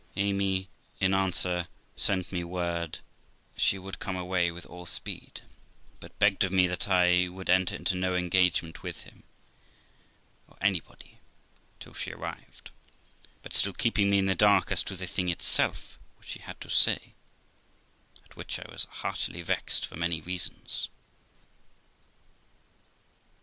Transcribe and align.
Amy, 0.15 0.67
in 0.99 1.13
answer, 1.13 1.67
sent 1.95 2.31
me 2.31 2.43
word 2.43 2.97
she 3.55 3.77
would 3.77 3.99
come 3.99 4.15
away 4.15 4.49
with 4.51 4.65
all 4.65 4.83
speed, 4.87 5.41
but 5.99 6.17
begged 6.17 6.43
of 6.43 6.51
me 6.51 6.65
that 6.65 6.89
I 6.89 7.27
would 7.27 7.51
enter 7.51 7.75
into 7.75 7.93
no 7.93 8.15
engagement 8.15 8.81
with 8.81 9.03
him, 9.03 9.21
or 10.47 10.57
anybody, 10.59 11.19
till 11.79 11.93
she 11.93 12.11
arrived; 12.11 12.71
but 13.43 13.53
still 13.53 13.73
keeping 13.73 14.09
me 14.09 14.17
in 14.17 14.25
the 14.25 14.33
dark 14.33 14.71
as 14.71 14.81
to 14.85 14.95
the 14.95 15.05
thing 15.05 15.29
itself 15.29 15.99
which 16.17 16.29
she 16.29 16.39
had 16.39 16.59
to 16.61 16.69
say; 16.71 17.13
at 18.25 18.35
which 18.35 18.57
I 18.57 18.65
was 18.71 18.85
heartily 18.85 19.43
vexed, 19.43 19.85
for 19.85 19.97
many 19.97 20.19
reasons. 20.19 20.89